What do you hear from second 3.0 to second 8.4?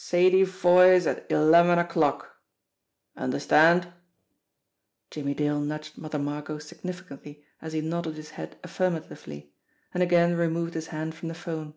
Understand?" Jimmie Dale nudged Mother Margot significantly as he nodded his